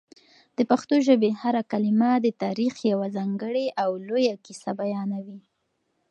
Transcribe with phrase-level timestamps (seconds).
[0.57, 5.39] د پښتو ژبې هره کلمه د تاریخ یوه ځانګړې او لویه کیسه بیانوي.